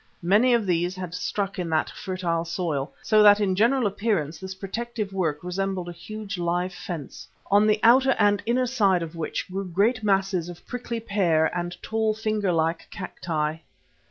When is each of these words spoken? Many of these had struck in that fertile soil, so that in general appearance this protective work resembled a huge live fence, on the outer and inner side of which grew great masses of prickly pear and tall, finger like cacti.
Many 0.23 0.55
of 0.55 0.65
these 0.65 0.95
had 0.95 1.13
struck 1.13 1.59
in 1.59 1.69
that 1.69 1.91
fertile 1.91 2.43
soil, 2.43 2.91
so 3.03 3.21
that 3.21 3.39
in 3.39 3.55
general 3.55 3.85
appearance 3.85 4.39
this 4.39 4.55
protective 4.55 5.13
work 5.13 5.43
resembled 5.43 5.87
a 5.87 5.91
huge 5.91 6.39
live 6.39 6.73
fence, 6.73 7.27
on 7.51 7.67
the 7.67 7.79
outer 7.83 8.15
and 8.17 8.41
inner 8.47 8.65
side 8.65 9.03
of 9.03 9.15
which 9.15 9.47
grew 9.51 9.67
great 9.67 10.01
masses 10.03 10.49
of 10.49 10.65
prickly 10.65 10.99
pear 10.99 11.55
and 11.55 11.77
tall, 11.83 12.15
finger 12.15 12.51
like 12.51 12.87
cacti. 12.89 13.57